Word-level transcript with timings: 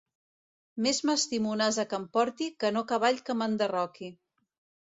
Més 0.85 1.01
m'estimo 1.09 1.51
un 1.57 1.61
ase 1.67 1.85
que 1.91 1.97
em 1.99 2.09
porti, 2.19 2.49
que 2.65 2.75
no 2.79 2.85
cavall 2.93 3.23
que 3.29 3.37
m'enderroqui. 3.43 4.15